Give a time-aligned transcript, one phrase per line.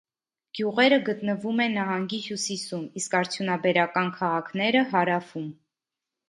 [0.59, 5.47] Գյուղերը գտնվում է նահանգի հյուսիսում, իսկ արդյունաբերական քաղաքները հարավում։